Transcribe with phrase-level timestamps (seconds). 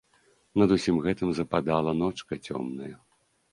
[0.61, 2.93] Над усім гэтым западала ночка цёмная.